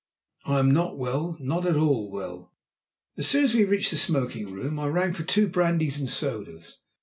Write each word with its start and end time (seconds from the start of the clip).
"I 0.45 0.57
am 0.57 0.73
not 0.73 0.97
well 0.97 1.37
not 1.39 1.67
at 1.67 1.75
all 1.75 2.09
well." 2.09 2.51
As 3.19 3.27
soon 3.27 3.43
as 3.43 3.53
we 3.53 3.65
reached 3.65 3.91
the 3.91 3.97
smoking 3.97 4.51
room 4.51 4.79
I 4.79 4.87
rang 4.87 5.13
for 5.13 5.21
two 5.21 5.47
brandies 5.47 5.99
and 5.99 6.09
sodas. 6.09 6.79